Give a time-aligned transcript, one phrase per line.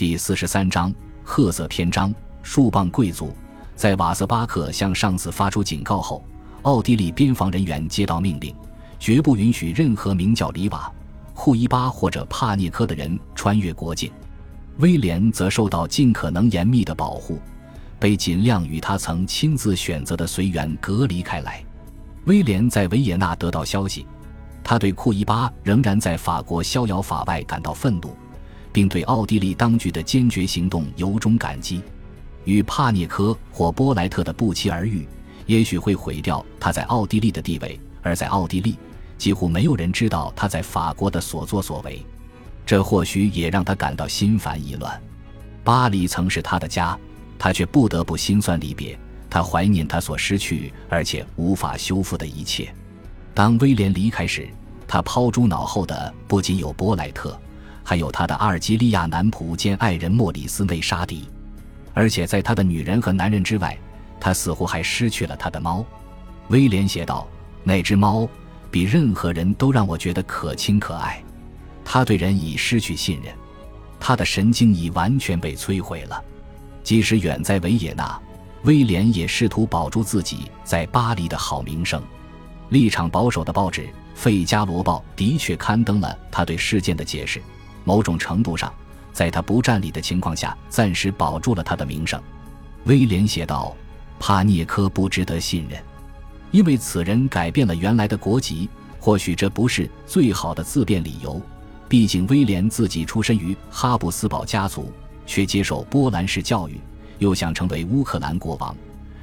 [0.00, 0.90] 第四十三章
[1.22, 2.10] 褐色篇章。
[2.42, 3.34] 数磅贵族
[3.76, 6.24] 在瓦瑟巴克向上司发出警告后，
[6.62, 8.56] 奥地利边防人员接到命令，
[8.98, 10.90] 绝不允许任何名叫里瓦、
[11.34, 14.10] 库伊巴或者帕涅科的人穿越国境。
[14.78, 17.38] 威廉则受到尽可能严密的保护，
[17.98, 21.62] 被尽量与他曾亲自选择的随员隔离开来。
[22.24, 24.06] 威廉在维也纳得到消息，
[24.64, 28.16] 他对库伊巴仍然在法国逍遥法外感到愤怒。
[28.72, 31.82] 并对奥地利当局的坚决行动由衷感激。
[32.44, 35.06] 与帕涅科或波莱特的不期而遇，
[35.46, 38.76] 也许会毁掉他在奥地利的地位；而在奥地利，
[39.18, 42.04] 几乎没有人知道他在法国的所作所为。
[42.64, 45.00] 这或许也让他感到心烦意乱。
[45.62, 46.98] 巴黎曾是他的家，
[47.38, 48.98] 他却不得不心酸离别。
[49.28, 52.74] 他怀念他所失去而且无法修复的一切。
[53.32, 54.48] 当威廉离开时，
[54.88, 57.38] 他抛诸脑后的不仅有波莱特。
[57.90, 61.28] 还有他的阿尔及利亚男仆兼爱人莫里斯内沙迪，
[61.92, 63.76] 而且在他的女人和男人之外，
[64.20, 65.84] 他似乎还失去了他的猫。
[66.50, 67.26] 威廉写道
[67.64, 68.28] ：“那只猫
[68.70, 71.20] 比任何人都让我觉得可亲可爱。
[71.84, 73.34] 他对人已失去信任，
[73.98, 76.22] 他的神经已完全被摧毁了。
[76.84, 78.16] 即使远在维也纳，
[78.62, 82.00] 威廉也试图保住自己在巴黎的好名声。
[82.68, 83.82] 立场保守的报纸
[84.14, 87.42] 《费加罗报》的确刊登了他对事件的解释。”
[87.84, 88.72] 某种程度上，
[89.12, 92.20] 在他不占理的情况下，暂时保住了他的名声。
[92.84, 93.76] 威廉写道
[94.18, 95.82] ：“帕涅科不值得信任，
[96.50, 98.68] 因为此人改变了原来的国籍。
[98.98, 101.40] 或许这不是最好的自辩理由，
[101.88, 104.92] 毕竟威廉自己出身于哈布斯堡家族，
[105.24, 106.78] 却接受波兰式教育，
[107.18, 108.76] 又想成为乌克兰国王，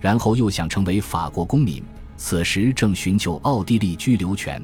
[0.00, 1.84] 然后又想成为法国公民。
[2.16, 4.60] 此时正寻求奥地利居留权。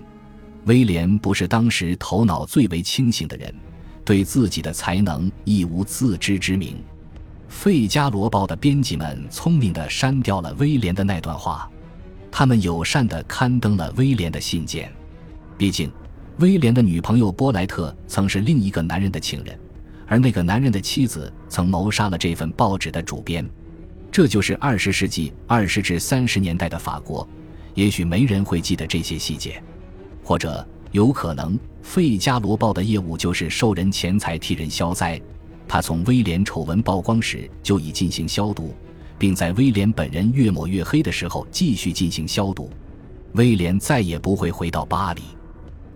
[0.64, 3.54] 威廉不是当时头脑最为清醒的人。”
[4.04, 6.76] 对自己的才能亦无自知之明，
[7.48, 11.70] 《费加罗报》的编辑们聪明地删掉了威廉的那段话，
[12.30, 14.92] 他们友善地刊登了威廉的信件。
[15.56, 15.90] 毕竟，
[16.38, 19.58] 威廉的女朋友波莱特曾是另一个男人的情人，
[20.06, 23.48] 而那个男人的妻子曾谋杀了这份报纸的主编。
[24.12, 27.26] 这就是二十世纪二十至三十年代的法国。
[27.74, 29.62] 也许没人会记得这些细节，
[30.22, 30.66] 或者。
[30.94, 35.20] 有可能，《费加罗报》的业务就是收人钱财替人消灾。
[35.66, 38.72] 他从威廉丑闻曝光时就已进行消毒，
[39.18, 42.70] 并在威廉本人越抹越黑的时候继续进行消毒。
[43.32, 45.22] 威廉再也不会回到巴黎。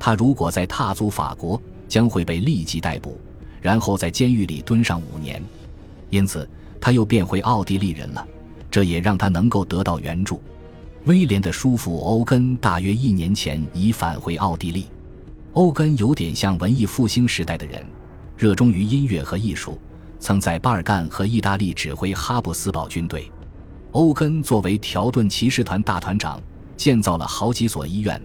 [0.01, 3.17] 他如果再踏足法国，将会被立即逮捕，
[3.63, 5.41] 然后在监狱里蹲上五年。
[6.11, 6.51] 因此，
[6.81, 8.27] 他又变回奥地利人了。
[8.69, 10.43] 这也让他能够得到援助。
[11.05, 14.87] 威廉的叔父欧根大约一年前已返回奥地利。
[15.55, 17.85] 欧根有点像文艺复兴时代的人，
[18.37, 19.81] 热衷于音乐和艺术，
[20.21, 23.31] 曾在巴尔干和意大利指挥哈布斯堡军队。
[23.93, 26.41] 欧根作为条顿骑士团大团长，
[26.77, 28.21] 建造了好几所医院，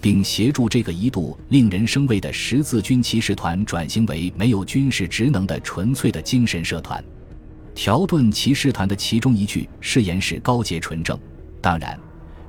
[0.00, 7.02] 并协助这个一度令人生畏的十字军骑士团转型为没有军事职能的纯粹的精神社团。
[7.74, 11.18] 条顿骑士团的其中一句誓言是高洁纯正，
[11.60, 11.98] 当然。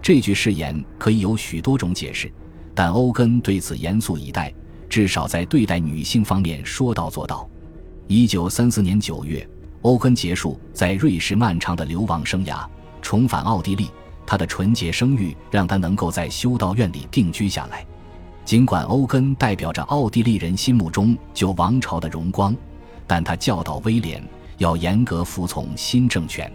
[0.02, 2.32] 这句誓言可以有许多种解释，
[2.74, 4.54] 但欧根对此严肃以待，
[4.90, 7.48] 至少在对待女性方面说到做到。
[8.08, 9.48] 一九三四年九月，
[9.82, 12.66] 欧根结束在瑞士漫长的流亡生涯，
[13.02, 13.90] 重返奥地利。
[14.26, 17.86] 他的纯洁声誉让他能够在修道院里定居下来。
[18.46, 22.56] 尽管欧根代表着奥地利人心目中旧王朝的荣光，
[23.06, 24.24] 但他教导威廉
[24.58, 26.52] 要严格服从新政权。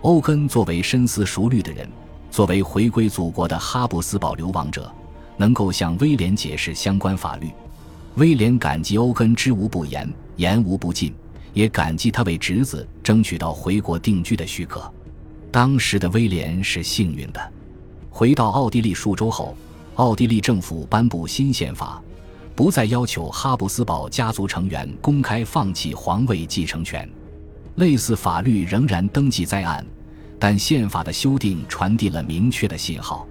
[0.00, 1.88] 欧根作为深思熟虑的人。
[2.32, 4.90] 作为回归祖国的哈布斯堡流亡者，
[5.36, 7.50] 能够向威廉解释相关法律。
[8.14, 11.14] 威廉感激欧根知无不言，言无不尽，
[11.52, 14.90] 也感激他为侄子争取到回国定居的许可。
[15.50, 17.52] 当时的威廉是幸运的。
[18.08, 19.54] 回到奥地利数周后，
[19.96, 22.02] 奥地利政府颁布新宪法，
[22.56, 27.06] 不再要求哈布斯堡家族成员公开放弃皇位继承权。
[27.74, 29.84] 类似法律仍然登记在案。
[30.44, 33.24] 但宪法的修订传递了明确的信号：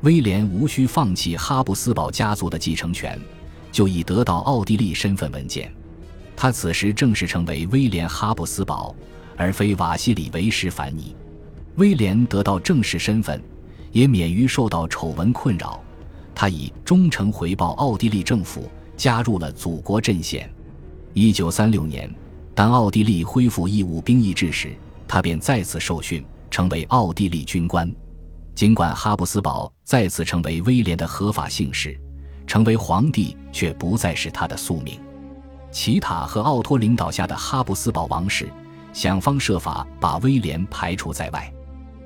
[0.00, 3.20] 威廉无需放弃哈布斯堡家族的继承权，
[3.70, 5.70] 就已得到奥地利身份文件。
[6.34, 8.96] 他此时正式成为威廉·哈布斯堡，
[9.36, 11.14] 而非瓦西里维什凡尼。
[11.74, 13.38] 威廉得到正式身份，
[13.92, 15.78] 也免于受到丑闻困扰。
[16.34, 18.66] 他以忠诚回报奥地利政府，
[18.96, 20.50] 加入了祖国阵线。
[21.12, 22.10] 一九三六年，
[22.54, 24.74] 当奥地利恢复义务兵役制时，
[25.06, 26.24] 他便再次受训。
[26.50, 27.90] 成为奥地利军官，
[28.54, 31.98] 尽管哈布斯堡再次成为威廉的合法姓氏，
[32.46, 35.00] 成为皇帝却不再是他的宿命。
[35.70, 38.48] 奇塔和奥托领导下的哈布斯堡王室
[38.92, 41.52] 想方设法把威廉排除在外。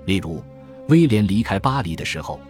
[0.06, 0.42] 例如，
[0.88, 2.40] 威廉离开巴黎的时候，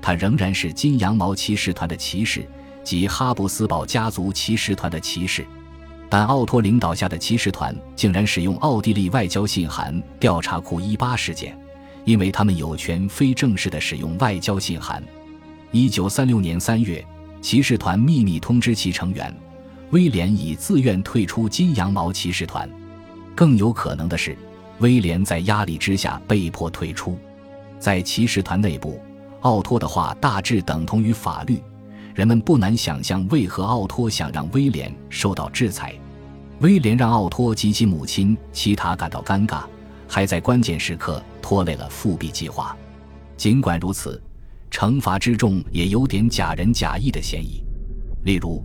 [0.00, 2.48] 他仍然是金羊毛骑士团的骑士
[2.82, 5.46] 及哈布斯堡家族骑士团的骑士，
[6.10, 11.56] 但奥托领导下的骑士团竟然使用奥地利外交信函调查库伊巴事件，
[12.04, 15.00] 因为他们有权非正式的使用外交信函。
[15.70, 17.02] 一九三六年三月，
[17.40, 19.32] 骑士团秘密通知其成员。
[19.90, 22.68] 威廉已自愿退出金羊毛骑士团，
[23.34, 24.36] 更有可能的是，
[24.78, 27.16] 威廉在压力之下被迫退出。
[27.78, 29.00] 在骑士团内部，
[29.40, 31.60] 奥托的话大致等同于法律，
[32.14, 35.94] 人们不难想象为何奥托想让威廉受到制裁。
[36.60, 39.62] 威廉让奥托及其母亲齐塔感到尴尬，
[40.06, 42.76] 还在关键时刻拖累了复辟计划。
[43.36, 44.20] 尽管如此，
[44.70, 47.62] 惩罚之重也有点假仁假义的嫌疑，
[48.24, 48.62] 例如。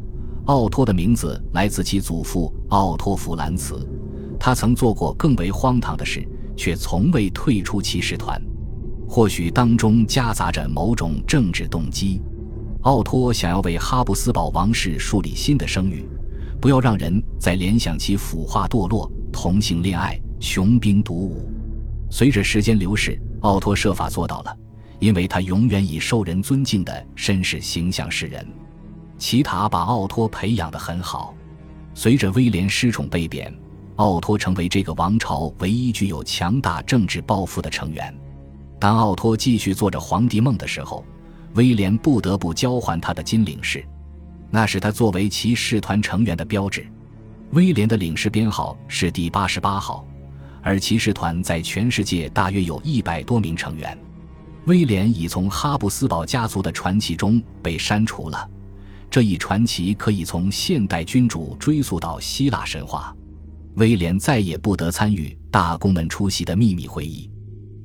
[0.48, 3.84] 奥托的名字来自其祖父奥托·弗兰茨，
[4.40, 6.24] 他曾做过更为荒唐的事，
[6.56, 8.40] 却从未退出骑士团。
[9.10, 12.22] 或许当中夹杂着某种政治动机。
[12.82, 16.08] 奥托想要为哈布斯堡王室树立新的声誉，
[16.66, 21.48] 不要让人再联想其腐化堕落、同性恋爱、穷兵黩武。
[22.10, 24.58] 随着时间流逝，奥托设法做到了，
[24.98, 28.44] 因为他永远以受人尊敬的绅士形象示人。
[29.20, 31.36] 奇塔把奥托培养得很好，
[31.94, 33.54] 随着威廉失宠被贬，
[33.98, 38.12] 奥托成为这个王朝唯一具有强大政治抱负的成员。
[38.80, 41.06] 当奥托继续做着皇帝梦的时候，
[41.54, 43.86] 威廉不得不交还他的金领事，
[44.56, 46.88] 那是他作为骑士团成员的标志。
[47.52, 50.08] 威廉的领事编号是第八十八号，
[50.62, 53.98] 而骑士团在全世界大约有一百多名成员。
[54.66, 58.50] 威廉已从哈布斯堡家族的传奇中被删除了。
[59.10, 63.14] 这一传奇可以从现代君主追溯到希腊神话。
[63.76, 67.30] 威廉再也不得参与大公们出席的秘密会议。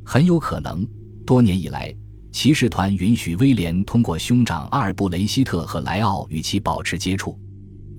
[0.05, 0.87] 很有可能，
[1.27, 1.93] 多年以来，
[2.33, 7.39] 骑士团允许威廉通过兄长阿尔布雷希特和莱奥与其保持接触。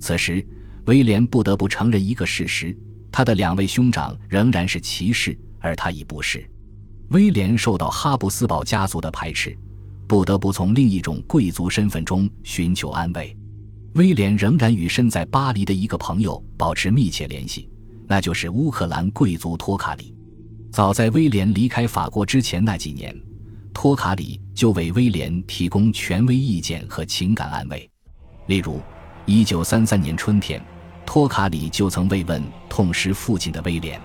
[0.00, 0.46] 此时，
[0.86, 2.76] 威廉不得不承认一个事实：
[3.10, 6.48] 他的两位兄长仍然是骑士，而他已不是。
[7.10, 9.56] 威廉受到哈布斯堡家族的排斥。
[10.08, 13.34] 不得不从另一种贵族身份中寻求安慰。
[13.94, 17.70] 威廉仍然与身在巴黎的一个朋友保持密切联系，
[18.06, 20.14] 那就是乌克兰贵族托卡里。
[20.70, 23.18] 早在威廉离开法国之前那几年，
[23.72, 27.88] 托卡里就为威廉提供权威意见和情感安慰。
[28.46, 28.80] 例如
[29.26, 30.62] ，1933年春天，
[31.04, 34.00] 托卡里就曾慰问痛失父亲的威廉。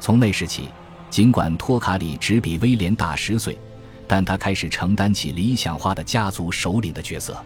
[0.00, 0.68] 从那时起，
[1.10, 3.58] 尽管托卡里只比威廉大十岁。
[4.06, 7.42] 但他开始承担起理想化的家族首领的角色。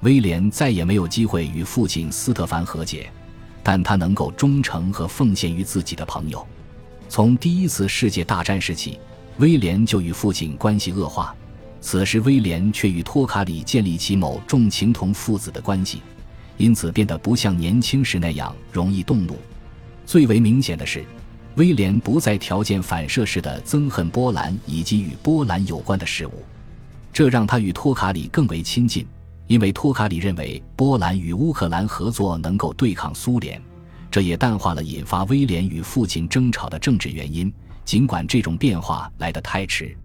[0.00, 3.12] 威廉再也没有机会与父亲斯特凡和解，
[3.62, 6.44] 但他能够忠诚和奉献于自己的朋友。
[7.06, 8.98] 从第一次世界大战时起，
[9.38, 11.34] 威廉就与父亲关系恶化。
[11.80, 16.02] 此时，威廉却与托卡里建立起某种情同父子的关系，
[16.56, 19.38] 因此变得不像年轻时那样容易动怒。
[20.04, 21.04] 最为明显的是。
[21.56, 26.44] 威廉不再条件反射式的憎恨波兰以及与波兰有关的事物，
[27.12, 29.04] 这让他与托卡里更为亲近，
[29.48, 33.60] 因为托卡里认为波兰与乌克兰合作能够对抗苏联，
[34.12, 37.52] 这也淡化了引发威廉与父亲争吵的政治原因。
[37.90, 39.98] 尽管这种变化来得太迟，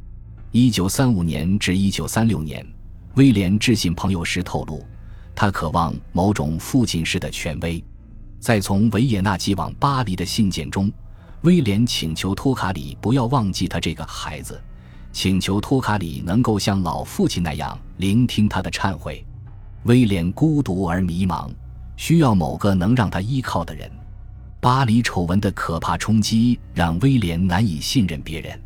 [0.50, 2.66] 一九三五年至一九三六年，
[3.14, 4.84] 威廉致信朋友时透露，
[5.36, 7.84] 他渴望某种父亲式的权威。
[8.40, 10.92] 在从维也纳寄往巴黎的信件中。
[11.42, 14.60] 威廉请求托卡里不要忘记他这个孩子，
[15.12, 19.24] 请求托卡里能够像老父亲那样聆听他的忏悔。
[19.84, 21.52] 威廉孤独而迷茫，
[21.98, 23.88] 需要某个能让他依靠的人。
[24.66, 28.60] 巴黎丑闻的可怕冲击让威廉难以信任别人，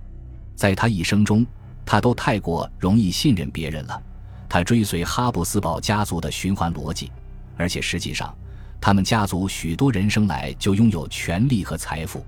[0.56, 1.46] 在他一生中，
[1.86, 4.02] 他都太过容易信任别人了。
[4.48, 7.12] 他追随哈布斯堡家族的循环逻辑，
[7.58, 8.34] 而且实际上，
[8.80, 12.26] 他们家族许多人生来就拥有权力和财富。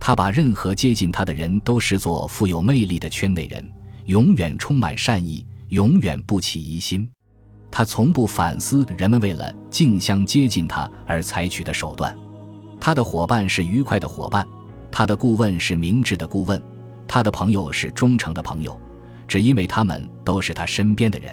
[0.00, 3.62] 他把任何接近他的人都视作富有魅力的圈内人，
[4.06, 7.06] 永远充满善意，永远不起疑心。
[7.70, 12.16] 他从不反思人们为了竞相接近他而采取的手段。
[12.84, 14.44] 他的伙伴是愉快的伙伴，
[14.90, 16.60] 他的顾问是明智的顾问，
[17.06, 18.76] 他的朋友是忠诚的朋友，
[19.28, 21.32] 只因为他们都是他身边的人。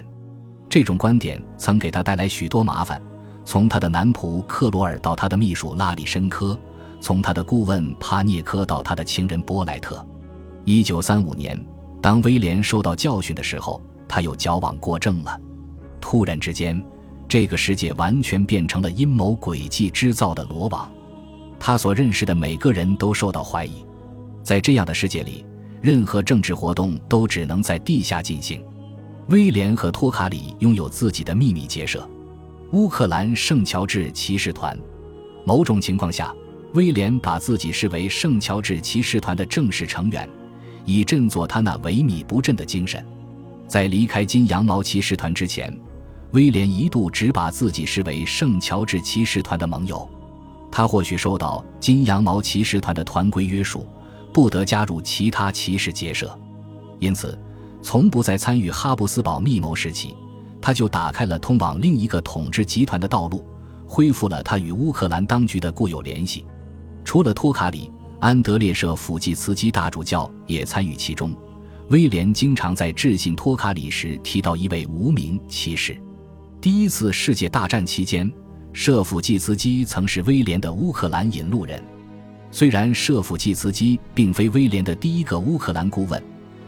[0.68, 3.02] 这种观点曾给他带来许多麻烦，
[3.44, 6.56] 从他的男仆克罗尔到他的秘书拉里申科。
[7.00, 10.06] 从他的顾问帕涅科到他的情人波莱特，
[10.64, 11.60] 一九三五年，
[12.00, 15.36] 当威廉受到教训的时候，他又矫枉过正了。
[16.00, 16.80] 突然之间，
[17.26, 20.88] 这个世界完全变成了阴谋诡计织造的罗网。
[21.60, 23.84] 他所认识的每个人都受到怀疑。
[24.42, 25.44] 在这样的世界里，
[25.82, 28.64] 任何政治活动都只能在地下进行。
[29.28, 32.08] 威廉和托卡里拥有自己的秘密结社——
[32.72, 34.76] 乌克兰圣乔治骑士团。
[35.44, 36.34] 某种情况下，
[36.72, 40.28] 威廉把自己视为圣乔治骑士团的正式成员，
[40.84, 43.04] 以振作他那萎靡不振的精神。
[43.68, 45.72] 在离开金羊毛骑士团之前，
[46.32, 50.08] 威廉一度只把自己视为圣乔治骑士团的盟友。
[50.70, 53.86] 他或许受到金羊毛骑士团的团规约束，
[54.32, 56.38] 不得加入其他骑士结社，
[56.98, 57.38] 因此，
[57.82, 60.14] 从不再参与哈布斯堡密谋时期，
[60.60, 63.44] 他就打开了通往另一个统治集团的道路。
[63.92, 66.44] 恢复了他与乌克兰当局的固有联系。
[67.04, 71.34] 除了托卡里，安德烈舍甫季茨基大主教也参与其中。
[71.88, 76.00] 威廉经常在致信托卡里时提到一位无名骑士。
[76.60, 78.32] 第一次世界大战期间，
[78.72, 81.82] 舍甫季茨基曾是威廉的乌克兰引路人。
[82.50, 86.22] 虽然舍甫季茨基并非威廉的第一个乌克兰顾问，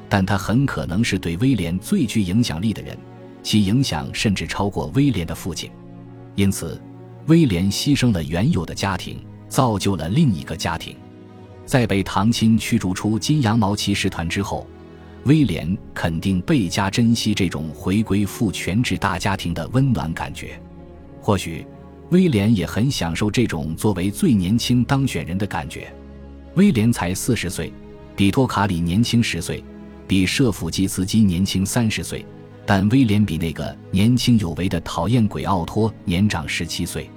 [0.09, 2.97] 但他很可能是对威廉最具影响力的人，
[3.43, 5.71] 其影响甚至超过威廉的父亲。
[6.35, 6.81] 因此。
[7.29, 10.97] 威廉牺牲了原有的家庭，造就了另一个家庭。
[11.65, 14.67] 在被堂亲驱逐出金羊毛骑士团之后，
[15.23, 20.61] 威廉肯定倍加珍惜这种回归父权制大家庭的温暖感觉。
[21.21, 21.65] 或许，
[22.13, 25.91] 威廉也很享受这种作为最年轻当选人的感觉。
[26.57, 27.73] 威廉才四十岁，
[28.15, 29.65] 比托卡里年轻十岁，
[30.07, 32.25] 比舍甫基茨基年轻三十岁。
[32.67, 37.11] 但威廉比那个年轻有为的讨厌鬼奥托年长十七岁。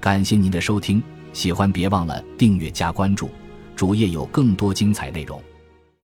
[0.00, 1.00] 感谢您的收听，
[1.34, 3.30] 喜欢别忘了订阅加关注，
[3.76, 5.40] 主页有更多精彩内容。